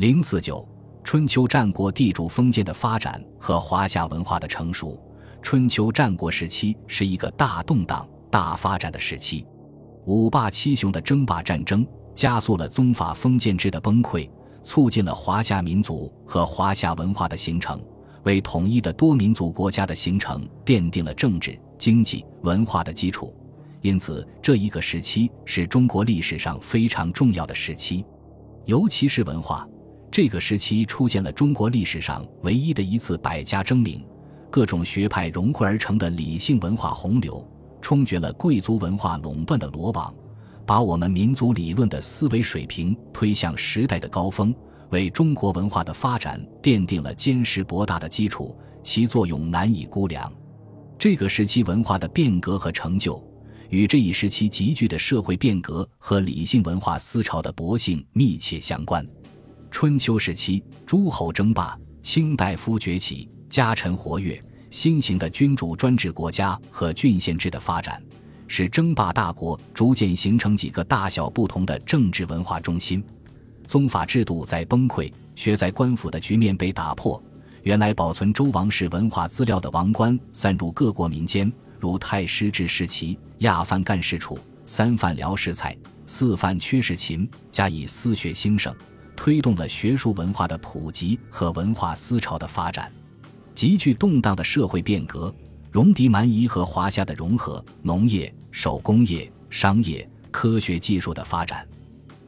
[0.00, 0.66] 零四九，
[1.04, 4.98] 春秋战国地主封建的发展和华夏文化的成熟。
[5.42, 9.46] 春秋战国时期是一个大动荡、大发展的时期。
[10.06, 14.26] 五霸七雄的争霸战争加速了宗法封建制的崩溃，
[14.62, 17.78] 促进了华夏民族和华夏文化的形成，
[18.22, 23.36] 为统一的多民族国家的形成奠定了政治、经济、文化的基础。
[23.82, 28.02] 因此，这一个时期是中国历史上非常重要的时期，
[28.64, 29.68] 尤其是文化。
[30.10, 34.04] 这个时期出现了中国历史上唯一的一次百家争鸣，
[34.50, 37.46] 各种学派融汇而成的理性文化洪流，
[37.80, 40.12] 冲决了贵族文化垄断的罗网，
[40.66, 44.52] 把我们民族理论的思维水平推向时代的高峰，
[44.88, 50.30] 为中国文化的发展奠定了坚实博大的基础，其作用难以估量。
[50.98, 53.22] 这个时期文化的变革和成就，
[53.68, 59.06] 与这一时期急剧的社会变革和理性文化思潮的勃兴密切相关。
[59.70, 68.02] 春秋时期，诸侯争霸，卿大夫崛起，家臣活跃，新型的君主专制国家和郡县制的发展，
[68.46, 73.02] 使争霸大国逐渐形成几个大小不同的政治文化中心。
[73.66, 77.22] 宗法制度在崩溃，学在官府的局面被打破。
[77.62, 88.74] 原来保存周王室文化资料的王官散入各国民间，如太师治世奇，亚范干事处，三范辽士才，四范缺士勤，加以私学兴盛。
[89.20, 92.90] 推动了学术文化的普及和文化思潮的发展，
[93.54, 95.30] 极具动荡的社会变革，
[95.72, 101.68] 戎狄蛮夷和华夏的融合，农业、手工业、商业、科学技术的发展，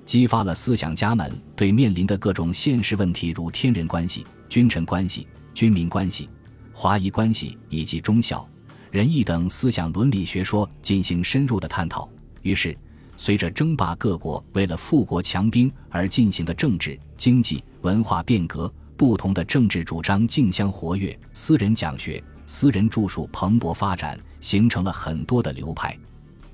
[0.05, 6.29] 激发了思想家们对面临的各种现实问题，如天人关系、君臣关系、军民关系、
[6.75, 8.47] 华夷关系以及忠孝
[8.91, 12.07] 仁义等思想伦理学说进行深入的探讨。
[12.43, 12.77] 于是。
[13.25, 25.97] 随着争霸各国为了富国强兵而进行的政治、经济、文化变革，不同的政治主张竞相活跃，私人讲学、私人著述蓬勃发展，形成了很多的流派。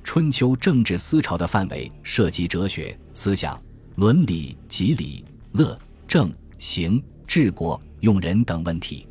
[0.05, 3.59] 春秋政治思潮的范围涉及哲学、思想、
[3.95, 5.75] 伦理、吉礼、乐、
[6.07, 9.09] 政、刑、治国、用人等问题。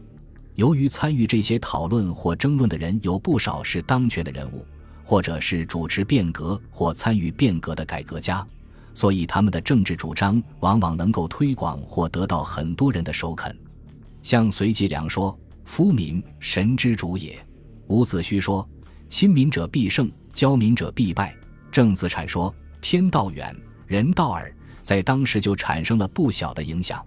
[0.54, 4.64] 由于参与这些讨论或争论的人有不少是当权的人物。
[5.08, 8.46] 或者是主持变革或参与变革的改革家，
[8.94, 13.58] 所以他们的政治主张往往能够推广或得到很多人的首肯。
[14.22, 17.40] 像随季良说：“夫民，神之主也。”
[17.88, 18.68] 伍子胥说
[19.08, 21.34] ：“亲民者必胜，骄民者必败。”
[21.72, 24.54] 郑子产说：“天道远，人道耳。”
[24.84, 27.02] 在当时就产生了不小的影响。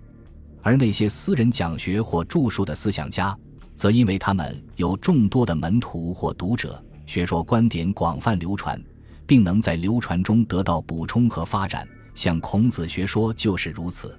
[0.62, 3.36] 而那些私人讲学或著述的思想家，
[3.76, 6.82] 则因为他们有众多的门徒或读者。
[7.10, 8.80] 学说观点广泛流传，
[9.26, 11.84] 并能在流传中得到补充和发展，
[12.14, 14.16] 像孔子学说就是如此。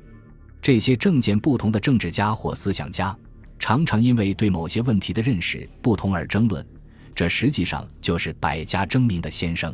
[0.61, 3.17] 这些政见不同的政治家或思想家，
[3.57, 6.67] 常常因为对某些问题的认识不同而争论，
[7.15, 9.73] 这实际上就是百家争鸣的先声。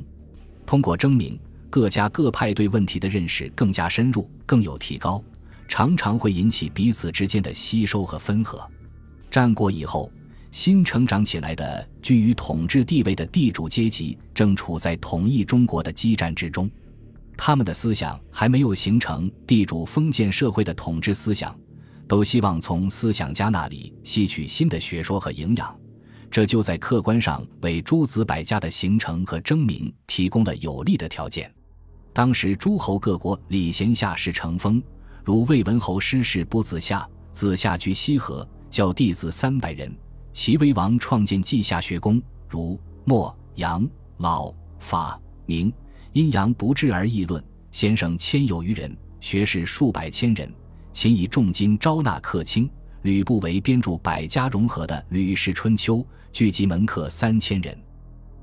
[0.64, 1.40] 通过争鸣，
[1.72, 5.24] 各家各派对问题的认识更加深入，更有提高，
[5.68, 8.64] 常常会引起彼此之间的吸收和分合。
[9.32, 10.12] 战国以后。
[10.58, 16.68] 新成长起来的居于统治地位的地主阶级，正处在统一中国的激战之中。
[17.38, 21.56] 他们的思想还没有形成地主封建社会的统治思想，
[22.08, 25.80] 都希望从思想家那里吸取新的学说和营养。
[26.32, 31.54] 这就在客观上为诸子百家的形成和争鸣提供了有利的条件。
[32.14, 34.82] 当时诸侯各国礼贤下士成风，
[35.24, 39.96] 如魏文侯师事不子夏，子夏居西河，教弟子三百人。
[40.38, 45.74] 齐威王创建稷下学宫，如墨、杨、老、法、明，
[46.14, 47.44] 阴阳不治而议论。
[47.72, 50.54] 先生千有余人，学士数百千人。
[50.94, 52.70] 秦以重金招纳客卿，
[53.02, 55.98] 吕不韦编著百家融合的《吕氏春秋》，
[56.32, 57.76] 聚集门客三千人。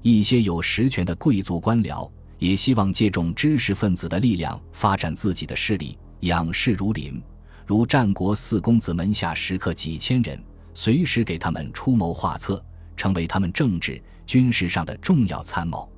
[0.03, 7.23] 一些有实权的贵族官僚也希望借重知识分子的力量发展自己的势力，仰视如林，
[7.65, 10.37] 如战国四公子门下食客几千人。
[10.75, 12.63] 随时给他们出谋划策，
[12.97, 15.91] 成为他们政治军事上的重要参谋。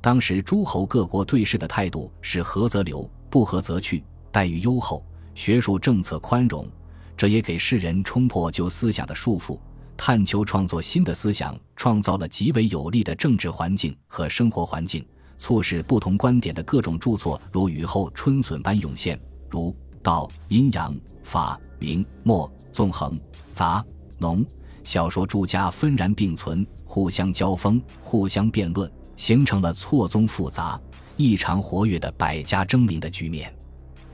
[0.00, 6.68] 当时诸侯各国对事的态度是合则留，不合则去，待遇优厚，学术政策宽容。
[7.16, 9.58] 这也给世人冲破旧思想的束缚，
[9.96, 15.04] 探求创作新的思想，创造了极为有利的政治环境和生活环境，
[15.38, 19.18] 促使不同观点的各种著作如雨后春笋般涌现，
[19.48, 23.18] 如道、阴阳、法、明、墨、纵横、
[23.50, 23.84] 杂。
[24.18, 24.44] 农
[24.84, 30.80] 小说诸家纷然并存，互相交锋，互相辩论，形成了错综复杂、
[31.16, 33.52] 异常活跃的百家争鸣的局面。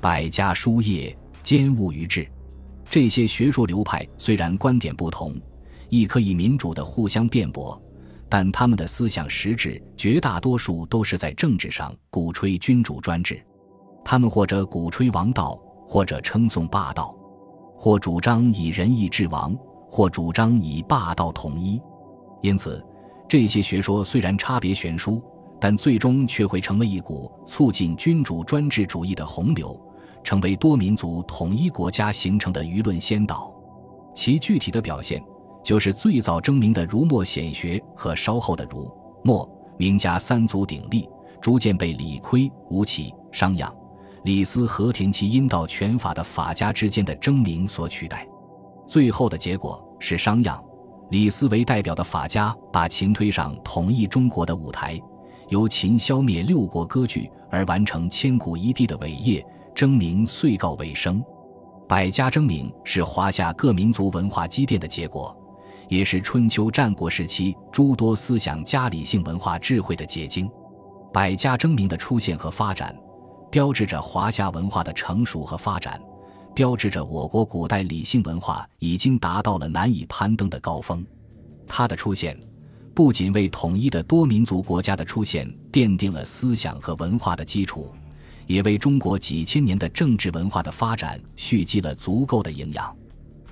[0.01, 2.27] 百家书业兼务于治。
[2.89, 5.35] 这些学术流派虽然观点不同，
[5.89, 7.81] 亦可以民主的互相辩驳，
[8.29, 13.43] 但他们的思想实质绝大多数都是在政治上鼓吹君主专制。
[14.05, 17.15] 他们或者鼓吹王道，或者称颂霸道，
[17.77, 19.57] 或主张以仁义治王，
[19.93, 21.79] 或主张以霸道统一。
[22.41, 22.83] 因此，
[23.29, 25.21] 这些学说虽然差别悬殊，
[25.61, 29.79] 但最终却会成为一股促进君主专制主义的洪流，
[30.25, 33.53] 成为多民族统一国家形成的舆论先导。
[34.15, 35.23] 其具体的表现，
[35.63, 38.91] 就是最早争名的儒墨显学和稍后的儒
[39.23, 39.47] 墨
[39.77, 41.07] 名家三足鼎立，
[41.39, 43.71] 逐渐被李悝、吴起、商鞅。
[44.25, 48.27] 李斯和田齐阴道权法的法家之间的争鸣所取代，
[48.93, 50.63] 最后的结果是商鞅、
[51.09, 55.01] 李斯为代表的法家把秦推上统一中国的舞台，
[55.49, 59.43] 由秦消灭六国割据而完成千古一帝的伟业，
[59.75, 61.25] 争鸣遂告尾声。
[61.89, 65.35] 百家争鸣是华夏各民族文化积淀的结果，
[65.89, 70.51] 也是春秋战国时期诸多思想家理性文化智慧的结晶。
[71.15, 72.95] 百家争鸣的出现和发展。
[73.51, 75.99] 标志着华夏文化的成熟和发展，
[76.55, 81.05] 标志着我国古代理性文化已经达到了难以攀登的高峰。
[81.67, 82.39] 它的出现，
[82.95, 87.91] 不仅为统一的多民族国家的出现奠定了思想和文化的基础，
[88.47, 92.95] 也为中国几千年的政治文化的发展蓄积了足够的营养。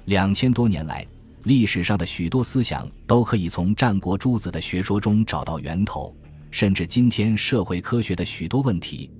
[0.04, 1.06] 两千多年来，
[1.44, 6.14] 历史上的许多思想都可以从战国诸子的学说中找到源头，
[6.50, 9.10] 甚至今天社会科学的许多问题。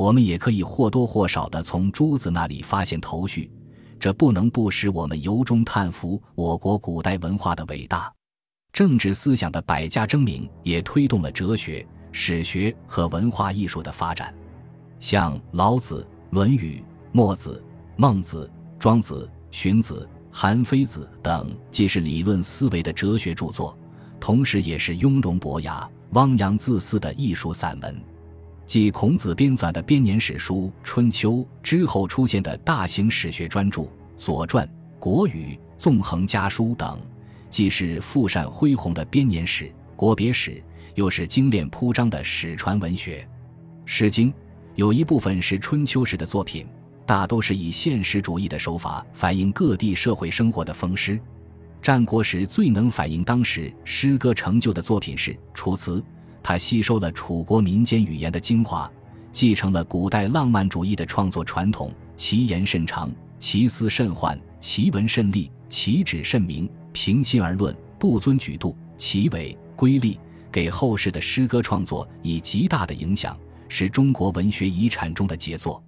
[0.00, 3.50] 我们也可以或多或少地从诸子那里发现头绪，
[3.98, 8.10] 这不能不使我们由衷叹服我国古代文化的伟大。
[8.72, 14.34] 政治思想的百家争鸣也推动了哲学、史学和文化艺术的发展。
[14.98, 16.82] 像老子、论语、
[17.12, 17.62] 墨子、
[17.96, 23.76] 孟子、庄子、荀子、韩非子等，既是理论思维的哲学著作，
[24.18, 28.02] 同时也是雍容博雅、汪洋恣肆的艺术散文。
[28.70, 33.82] 继孔子编纂的编年史书《春秋》之后出现的大型史学专著
[34.16, 34.64] 《左传》
[34.96, 36.96] 《国语》《纵横家书》等，
[37.48, 40.62] 既是富善恢宏的编年史、国别史，
[40.94, 43.28] 又是精炼铺张的史传文学。
[43.84, 44.30] 《诗经》
[44.76, 46.64] 有一部分是春秋时的作品，
[47.04, 51.18] 大都是以现实主义的手法反映各地社会生活的风诗。
[51.82, 55.98] 战国时最能反映当时诗歌成就的作品是《楚辞》。
[56.42, 58.90] 他吸收了楚国民间语言的精华，
[59.32, 66.68] 继承了古代浪漫主义的创作传统，其言甚长，其思甚幻，其文甚丽，其旨甚明。
[66.92, 70.18] 平心而论，不遵矩度，其伟瑰丽，
[70.50, 73.38] 给后世的诗歌创作以极大的影响，
[73.68, 75.80] 是中国文学遗产中的杰作。